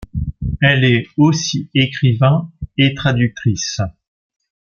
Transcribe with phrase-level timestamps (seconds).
[0.61, 3.79] Elle est aussi écrivain et traductrice.